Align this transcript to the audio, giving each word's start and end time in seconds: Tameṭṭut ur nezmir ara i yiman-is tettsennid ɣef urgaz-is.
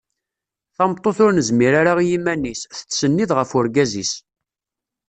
Tameṭṭut 0.75 1.17
ur 1.25 1.31
nezmir 1.33 1.73
ara 1.81 1.93
i 2.03 2.05
yiman-is 2.09 2.61
tettsennid 2.79 3.29
ɣef 3.33 3.49
urgaz-is. 3.57 4.11